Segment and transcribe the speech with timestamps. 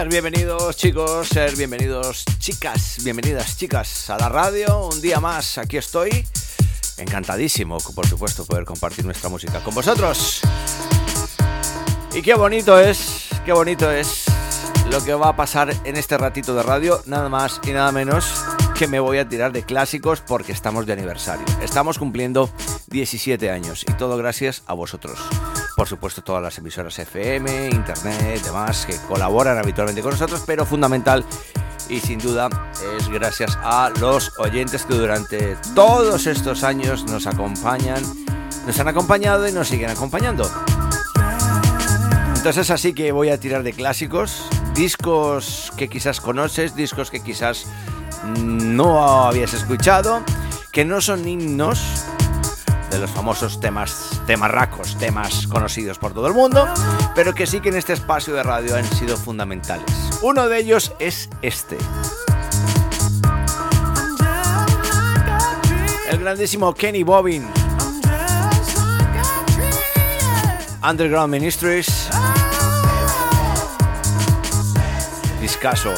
[0.00, 4.86] Ser bienvenidos chicos, ser bienvenidos chicas, bienvenidas chicas a la radio.
[4.86, 6.26] Un día más, aquí estoy.
[6.96, 10.40] Encantadísimo, por supuesto, poder compartir nuestra música con vosotros.
[12.14, 14.24] Y qué bonito es, qué bonito es
[14.90, 17.02] lo que va a pasar en este ratito de radio.
[17.04, 18.24] Nada más y nada menos
[18.78, 21.44] que me voy a tirar de clásicos porque estamos de aniversario.
[21.60, 22.48] Estamos cumpliendo
[22.86, 25.18] 17 años y todo gracias a vosotros
[25.80, 31.24] por supuesto todas las emisoras FM, internet, demás que colaboran habitualmente con nosotros, pero fundamental
[31.88, 32.50] y sin duda
[32.98, 38.02] es gracias a los oyentes que durante todos estos años nos acompañan,
[38.66, 40.50] nos han acompañado y nos siguen acompañando.
[42.36, 47.64] Entonces así que voy a tirar de clásicos, discos que quizás conoces, discos que quizás
[48.36, 50.22] no habías escuchado,
[50.72, 52.04] que no son himnos,
[52.90, 56.66] de los famosos temas, temarracos, temas conocidos por todo el mundo,
[57.14, 59.86] pero que sí que en este espacio de radio han sido fundamentales.
[60.22, 61.78] Uno de ellos es este.
[66.10, 67.46] El grandísimo Kenny Bobbin.
[70.82, 72.08] Underground Ministries.
[75.40, 75.94] Discaso.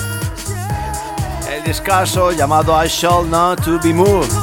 [1.51, 4.42] El discaso llamado I Shall Not To Be Moved.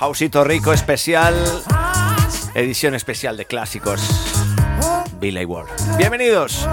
[0.00, 1.34] Hausito Rico especial,
[2.54, 4.00] edición especial de clásicos.
[5.20, 5.68] Billy Ward.
[5.98, 6.66] Bienvenidos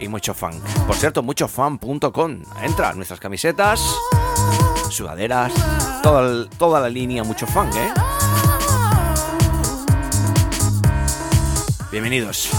[0.00, 0.56] y mucho funk.
[0.84, 2.42] Por cierto, muchofan.com.
[2.60, 3.80] Entra nuestras camisetas,
[4.90, 5.52] sudaderas,
[6.02, 7.92] toda, toda la línea mucho funk, ¿eh?
[11.92, 12.50] Bienvenidos.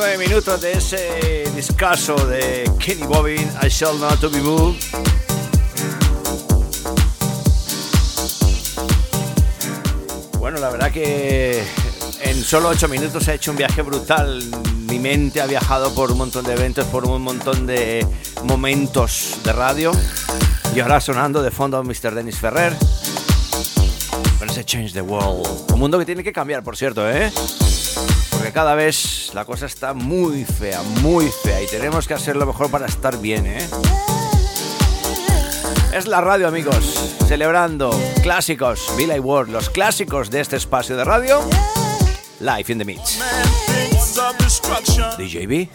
[0.00, 4.80] 29 minutos de ese discazo de Kenny Bobbin, I Shall Not Be Moved.
[10.38, 11.62] Bueno, la verdad que
[12.22, 14.42] en solo 8 minutos he hecho un viaje brutal.
[14.88, 18.06] Mi mente ha viajado por un montón de eventos, por un montón de
[18.44, 19.92] momentos de radio.
[20.74, 22.14] Y ahora sonando de fondo Mr.
[22.14, 22.74] Dennis Ferrer.
[24.38, 25.70] Pero ese Change the World.
[25.72, 27.30] Un mundo que tiene que cambiar, por cierto, ¿eh?
[28.50, 32.46] Porque cada vez la cosa está muy fea, muy fea y tenemos que hacer lo
[32.46, 33.64] mejor para estar bien, ¿eh?
[35.92, 37.90] Es la radio, amigos, celebrando
[38.24, 41.48] clásicos, Billy Ward, los clásicos de este espacio de radio.
[42.40, 43.20] Life in the Mix.
[45.16, 45.68] DJB.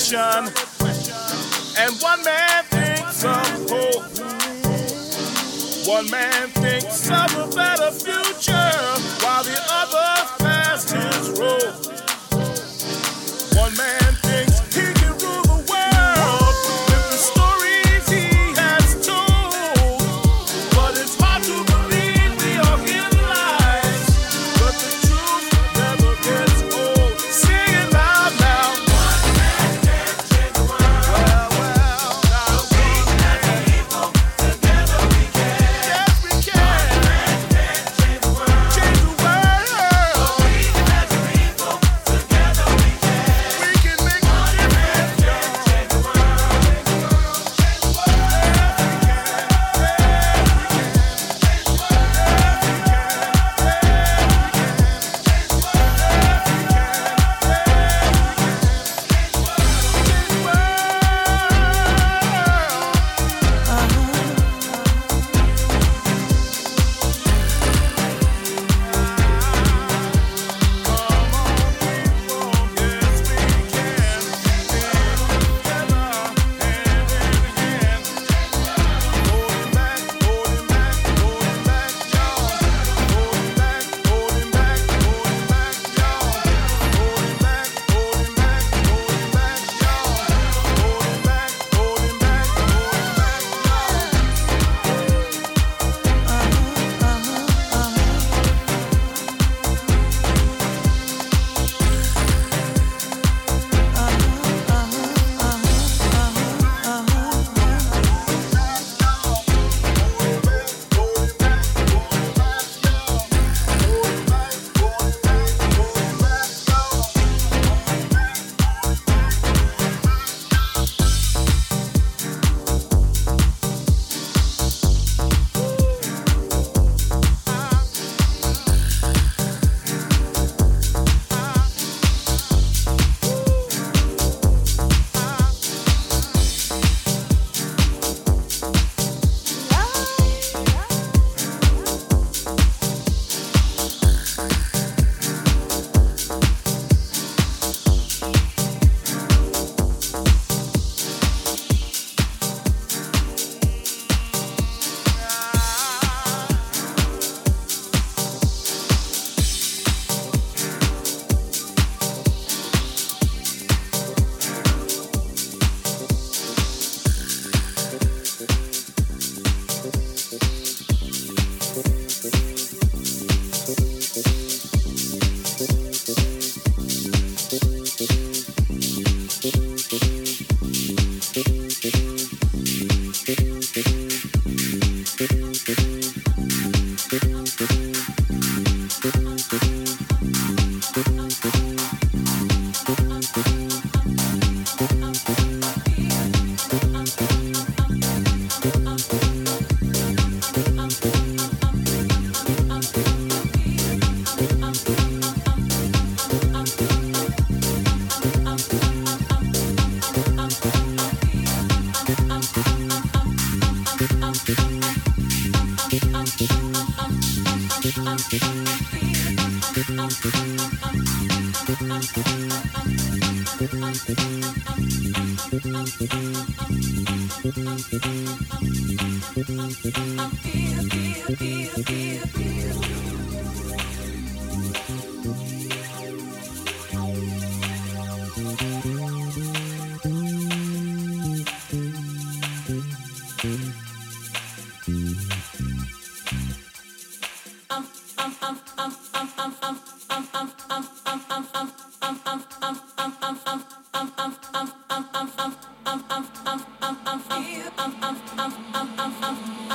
[0.00, 4.04] and one man thinks of hope.
[5.88, 8.27] One man thinks of a better future.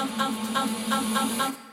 [0.03, 0.69] あっあっあっ
[1.15, 1.72] あっあっ。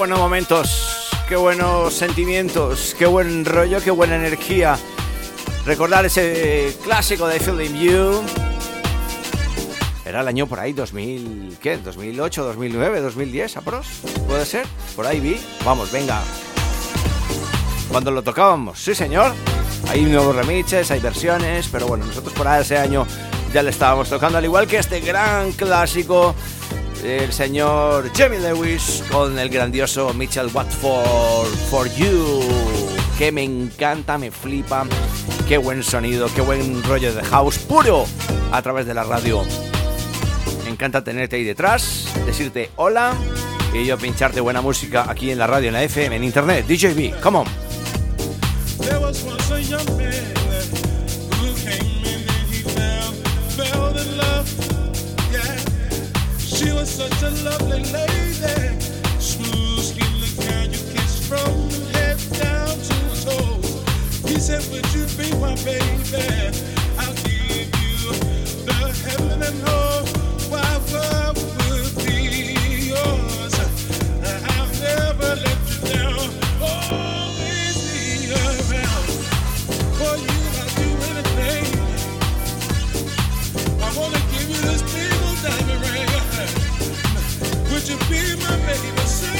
[0.00, 4.78] buenos momentos, qué buenos sentimientos, qué buen rollo, qué buena energía.
[5.66, 8.22] Recordar ese clásico de Feeling You.
[10.06, 11.76] Era el año por ahí, 2000, ¿qué?
[11.76, 13.86] 2008, 2009, 2010, apros.
[14.26, 14.66] ¿Puede ser?
[14.96, 15.38] Por ahí vi.
[15.66, 16.22] Vamos, venga.
[17.90, 19.34] Cuando lo tocábamos, sí señor.
[19.90, 23.06] Hay nuevos remixes, hay versiones, pero bueno, nosotros por ahí ese año
[23.52, 26.34] ya le estábamos tocando, al igual que este gran clásico
[27.04, 32.40] el señor Jamie Lewis con el grandioso Mitchell Watford For You,
[33.18, 34.86] que me encanta, me flipa,
[35.48, 38.06] qué buen sonido, qué buen rollo de house puro
[38.52, 39.42] a través de la radio.
[40.64, 43.14] Me encanta tenerte ahí detrás, decirte hola
[43.72, 46.66] y yo pincharte buena música aquí en la radio, en la FM, en internet.
[46.66, 47.46] DJB, come on.
[56.60, 58.78] She was such a lovely lady,
[59.18, 64.28] smooth skin, the kind you kiss from head down to.
[64.28, 66.52] He said, Would you be my baby?
[66.98, 68.12] I'll give you
[68.66, 70.50] the heaven and earth.
[70.50, 71.39] Why world
[88.10, 89.39] be my baby,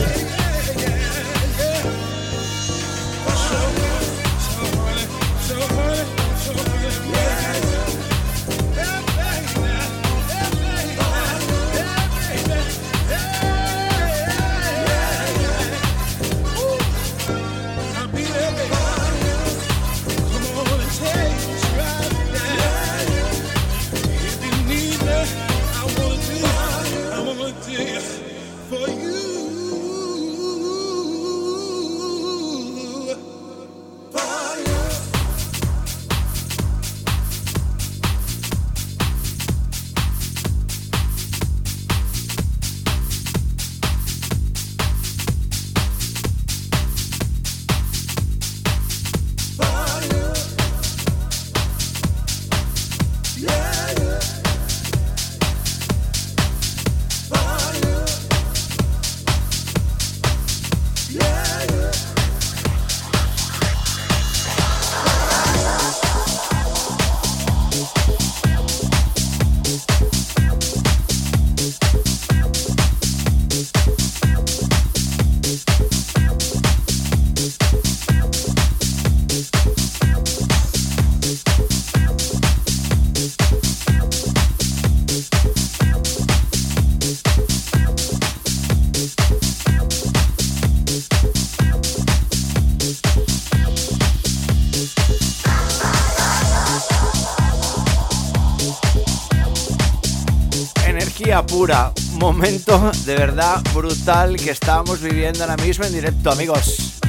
[101.61, 101.93] Pura.
[102.13, 106.99] Momento de verdad brutal que estamos viviendo ahora mismo en directo, amigos.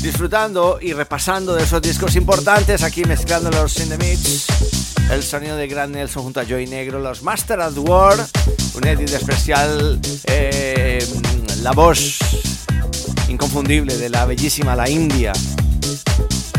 [0.00, 4.46] Disfrutando y repasando de esos discos importantes, aquí mezclándolos in the mix.
[5.10, 8.16] El sonido de Grand Nelson junto a Joy Negro, los Master at War,
[8.76, 11.06] un edit especial, eh,
[11.60, 12.18] la voz
[13.28, 15.32] inconfundible de la bellísima La India,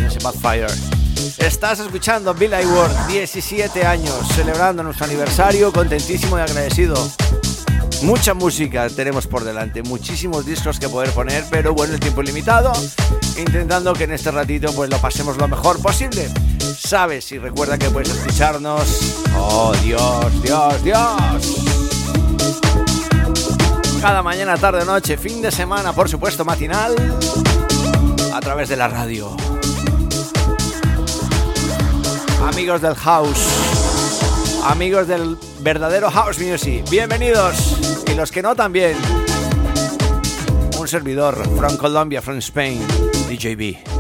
[0.06, 0.97] ese Fire
[1.38, 6.96] Estás escuchando Bill Ward, 17 años, celebrando nuestro aniversario, contentísimo y agradecido.
[8.02, 12.72] Mucha música tenemos por delante, muchísimos discos que poder poner, pero bueno, el tiempo limitado,
[13.38, 16.30] intentando que en este ratito pues lo pasemos lo mejor posible.
[16.78, 19.16] Sabes y recuerda que puedes escucharnos.
[19.36, 21.58] Oh, Dios, Dios, Dios.
[24.02, 26.96] Cada mañana, tarde, noche, fin de semana, por supuesto, matinal,
[28.34, 29.36] a través de la radio.
[32.42, 38.96] Amigos del house, amigos del verdadero house music, bienvenidos y los que no también.
[40.80, 42.80] Un servidor, from Colombia, from Spain,
[43.28, 43.97] DJB.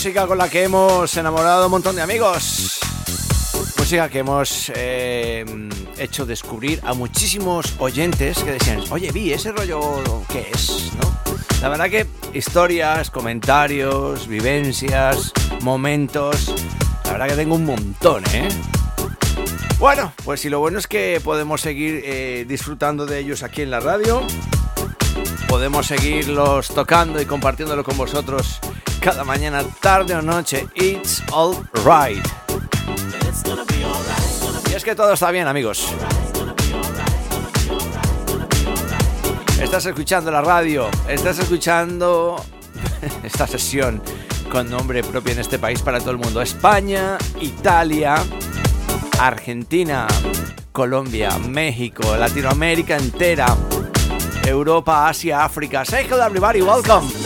[0.00, 2.80] Música con la que hemos enamorado un montón de amigos.
[3.76, 5.44] Música que hemos eh,
[5.98, 10.90] hecho descubrir a muchísimos oyentes que decían, oye, vi ese rollo, ¿qué es?
[10.94, 11.34] ¿No?
[11.60, 16.54] La verdad que historias, comentarios, vivencias, momentos,
[17.04, 18.48] la verdad que tengo un montón, ¿eh?
[19.78, 23.70] Bueno, pues si lo bueno es que podemos seguir eh, disfrutando de ellos aquí en
[23.70, 24.22] la radio,
[25.46, 28.60] podemos seguirlos tocando y compartiéndolo con vosotros
[29.00, 30.68] cada mañana, tarde o noche.
[30.74, 32.24] It's all right.
[34.70, 35.88] Y es que todo está bien, amigos.
[39.60, 42.42] Estás escuchando la radio, estás escuchando
[43.22, 44.02] esta sesión
[44.50, 46.42] con nombre propio en este país para todo el mundo.
[46.42, 48.16] España, Italia,
[49.18, 50.06] Argentina,
[50.72, 53.56] Colombia, México, Latinoamérica entera,
[54.44, 55.84] Europa, Asia, África.
[55.84, 57.19] Say hello everybody, welcome.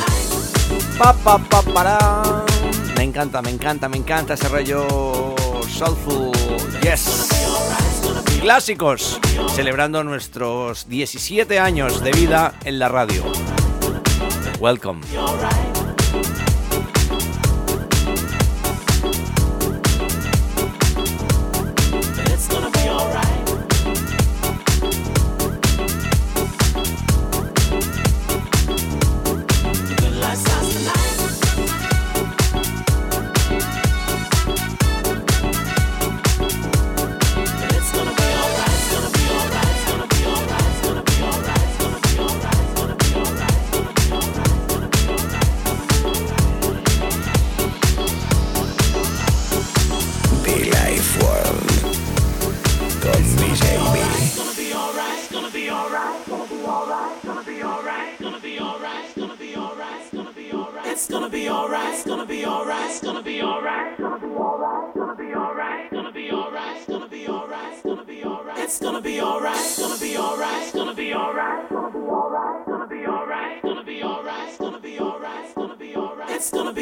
[2.96, 5.34] Me encanta, me encanta, me encanta ese rollo
[5.68, 6.32] soulful.
[6.82, 7.28] Yes.
[8.40, 9.20] Clásicos,
[9.54, 13.24] celebrando nuestros 17 años de vida en la radio.
[14.60, 15.00] Welcome.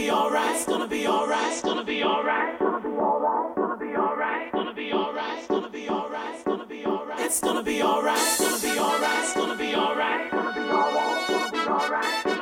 [0.02, 2.54] be alright, it's gonna be alright, it's gonna be alright.
[2.54, 7.80] It's gonna be alright, it's gonna be alright, it's gonna be alright, it's gonna be
[7.80, 9.74] alright, it's gonna be
[11.58, 12.41] alright.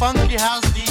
[0.00, 0.89] Funky house DJ.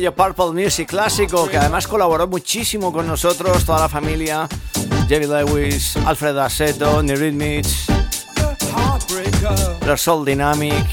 [0.00, 4.48] Sello Purple Music clásico, que además colaboró muchísimo con nosotros, toda la familia.
[5.06, 7.84] Jerry Lewis, Alfred Assetto, Rhythmics,
[9.80, 10.86] The Soul Dynamic,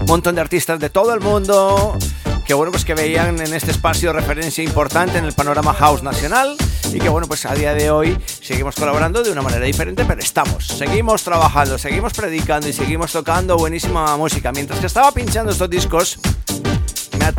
[0.00, 1.96] un montón de artistas de todo el mundo
[2.44, 6.56] que bueno pues que veían en este espacio referencia importante en el panorama house nacional
[6.94, 10.20] y que bueno pues a día de hoy seguimos colaborando de una manera diferente pero
[10.20, 14.50] estamos, seguimos trabajando, seguimos predicando y seguimos tocando buenísima música.
[14.50, 16.18] Mientras que estaba pinchando estos discos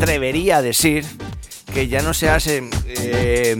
[0.00, 1.04] atrevería a decir
[1.74, 3.54] que ya no se hace eh,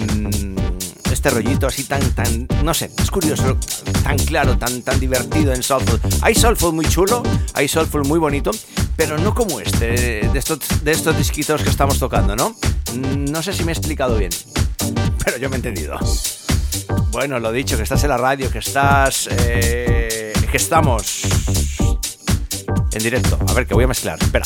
[1.12, 3.58] este rollito así tan, tan, no sé, es curioso,
[4.02, 6.00] tan claro, tan, tan divertido en Soulful.
[6.22, 7.22] Hay Soulful muy chulo,
[7.52, 8.52] hay Soulful muy bonito,
[8.96, 12.56] pero no como este, de estos, de estos disquitos que estamos tocando, ¿no?
[12.94, 14.30] No sé si me he explicado bien,
[15.22, 15.98] pero yo me he entendido.
[17.10, 19.28] Bueno, lo dicho, que estás en la radio, que estás...
[19.30, 21.22] eh, que estamos
[22.92, 23.38] en directo.
[23.46, 24.44] A ver, que voy a mezclar, espera.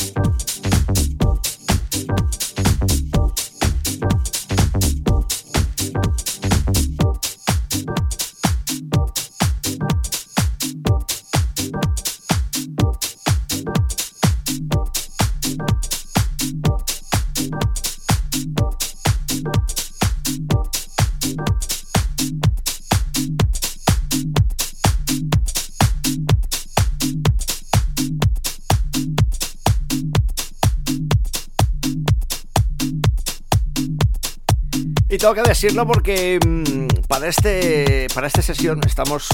[35.25, 39.27] Tengo que decirlo porque mm, para, este, para esta sesión estamos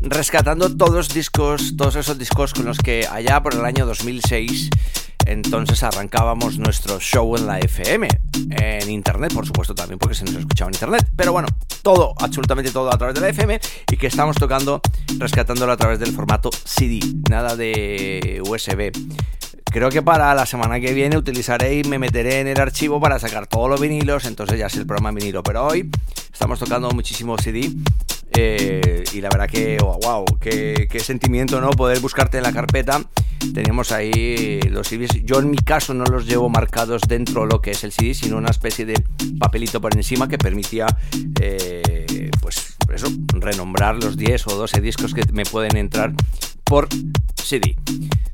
[0.00, 4.70] rescatando todos los discos, todos esos discos con los que allá por el año 2006
[5.26, 8.08] entonces arrancábamos nuestro show en la FM,
[8.50, 11.10] en internet, por supuesto también, porque se nos escuchaba en internet.
[11.16, 11.48] Pero bueno,
[11.82, 13.60] todo, absolutamente todo a través de la FM
[13.90, 14.80] y que estamos tocando,
[15.18, 18.92] rescatándolo a través del formato CD, nada de USB.
[19.70, 23.18] Creo que para la semana que viene utilizaré y me meteré en el archivo para
[23.18, 25.42] sacar todos los vinilos, entonces ya es el programa vinilo.
[25.42, 25.90] Pero hoy
[26.32, 27.72] estamos tocando muchísimo CD
[28.32, 31.70] eh, y la verdad que, wow, qué, sentimiento, ¿no?
[31.70, 33.02] Poder buscarte en la carpeta.
[33.54, 35.24] Tenemos ahí los CDs.
[35.24, 38.14] Yo en mi caso no los llevo marcados dentro de lo que es el CD,
[38.14, 39.02] sino una especie de
[39.38, 40.86] papelito por encima que permitía,
[41.40, 46.12] eh, pues eso, renombrar los 10 o 12 discos que me pueden entrar
[46.66, 46.88] por
[47.42, 47.76] CD.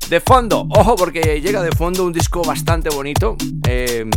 [0.09, 4.09] De fondo, ojo porque llega de fondo un disco bastante bonito em,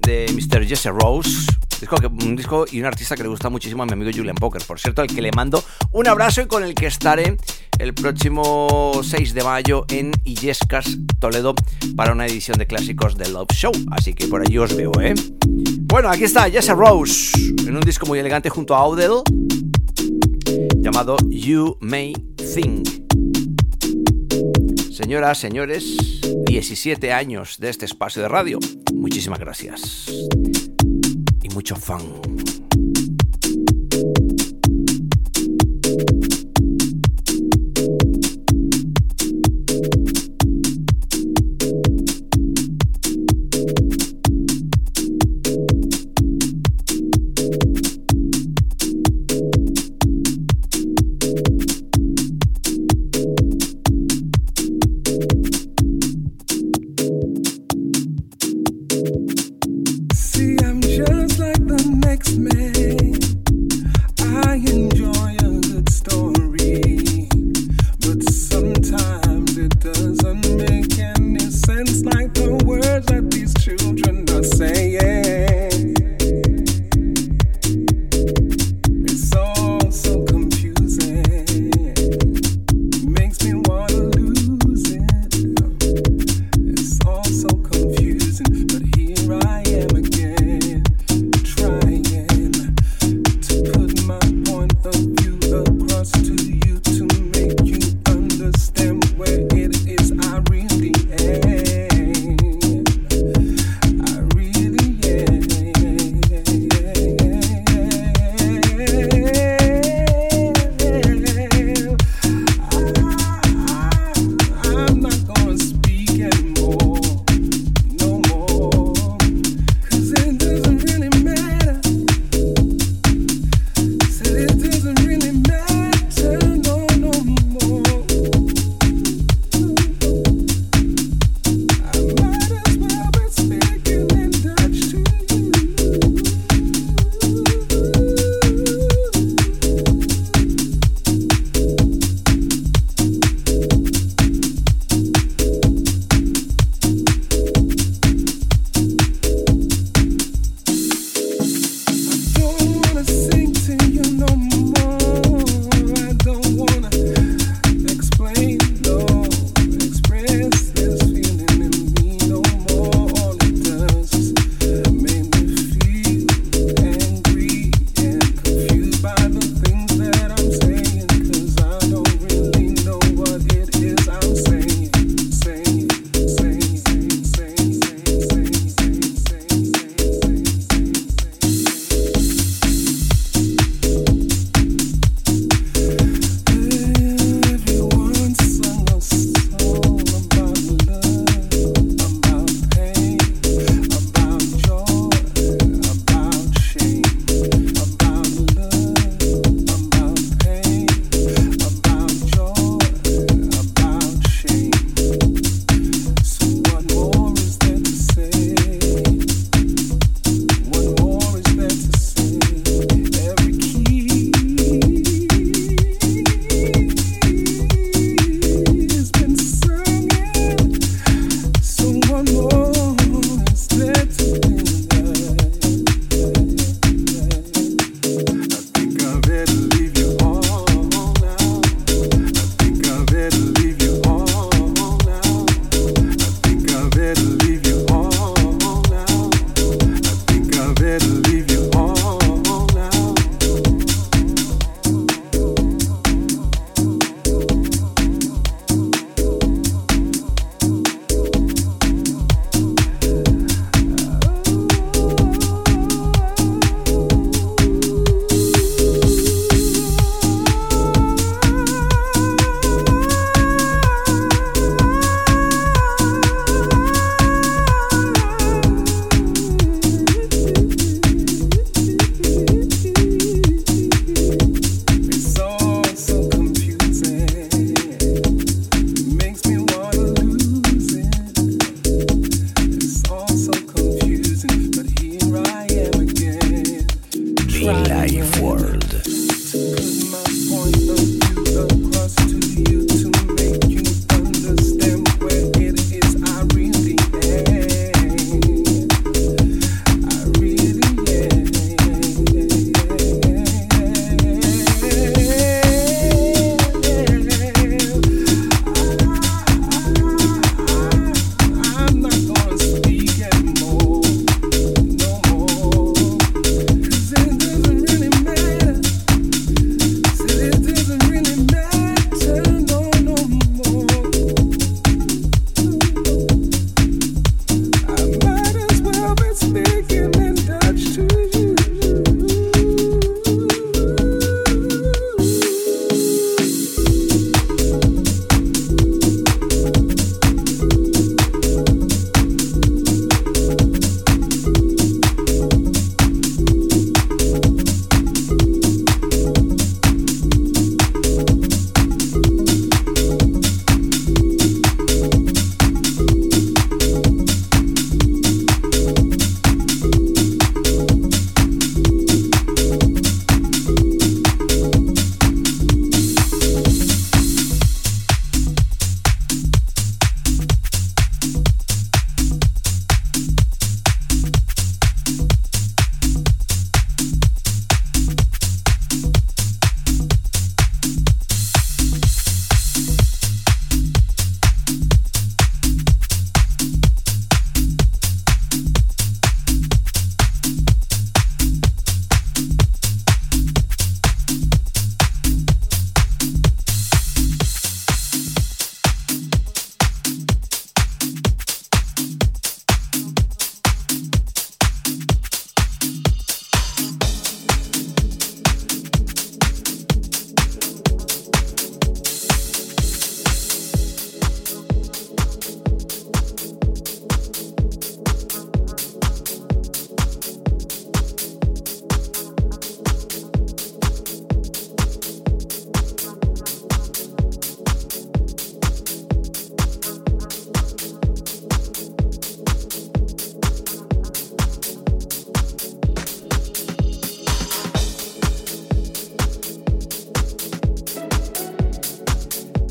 [0.00, 0.66] de Mr.
[0.66, 1.46] Jesse Rose.
[2.20, 4.80] un disco y un artista que le gusta muchísimo a mi amigo Julian Poker, por
[4.80, 5.62] cierto, al que le mando
[5.92, 7.36] un abrazo y con el que estaré
[7.78, 11.54] el próximo 6 de mayo en Illescas, Toledo,
[11.94, 13.72] para una edición de clásicos de Love Show.
[13.92, 15.14] Así que por ahí os veo, ¿eh?
[15.82, 17.32] Bueno, aquí está Jesse Rose,
[17.66, 19.22] en un disco muy elegante junto a Audel,
[20.82, 22.14] llamado You May
[22.54, 23.07] Think.
[24.98, 25.96] Señoras, señores,
[26.46, 28.58] 17 años de este espacio de radio.
[28.92, 30.08] Muchísimas gracias.
[31.40, 32.02] Y mucho fan.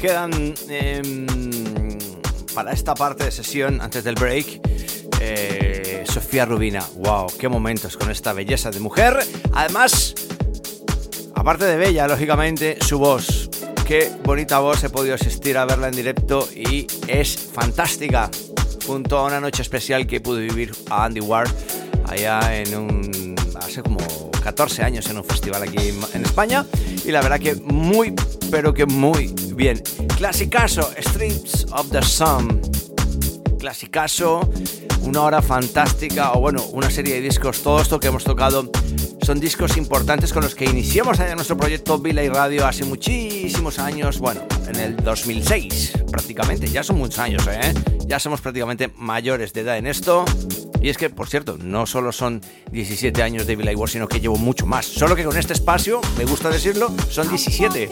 [0.07, 1.27] Quedan em,
[2.55, 4.61] para esta parte de sesión, antes del break,
[5.19, 6.81] eh, Sofía Rubina.
[6.95, 7.27] ¡Wow!
[7.37, 9.19] ¡Qué momentos con esta belleza de mujer!
[9.51, 10.15] Además,
[11.35, 13.49] aparte de bella, lógicamente, su voz.
[13.85, 18.31] Qué bonita voz, he podido asistir a verla en directo y es fantástica.
[18.85, 21.49] Junto a una noche especial que pude vivir a Andy Ward
[22.07, 23.35] allá en un.
[23.59, 23.99] hace como
[24.41, 26.65] 14 años en un festival aquí en España.
[27.03, 28.13] Y la verdad que muy,
[28.49, 29.81] pero que muy bien.
[30.15, 32.61] Clasicazo, Streets of the Sun.
[33.59, 34.49] Clasicazo,
[35.01, 38.69] una hora fantástica, o bueno, una serie de discos, todo esto que hemos tocado
[39.23, 44.19] son discos importantes con los que iniciamos nuestro proyecto Vila y Radio hace muchísimos años,
[44.19, 47.73] bueno, en el 2006 prácticamente, ya son muchos años, ¿eh?
[48.05, 50.23] Ya somos prácticamente mayores de edad en esto.
[50.81, 52.41] Y es que, por cierto, no solo son
[52.71, 54.85] 17 años de Villa World, sino que llevo mucho más.
[54.85, 57.89] Solo que con este espacio, me gusta decirlo, son 17.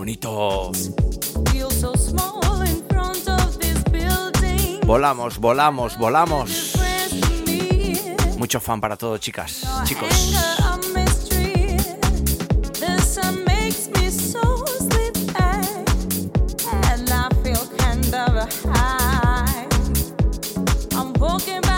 [0.00, 0.72] ¡Qué bonito!
[4.86, 6.72] Volamos, volamos, volamos.
[8.38, 10.08] Mucho fan para todo, chicas, chicos.
[21.30, 21.69] Streets lead